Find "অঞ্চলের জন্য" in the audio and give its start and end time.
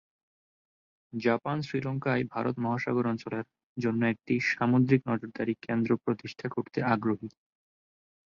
3.07-4.01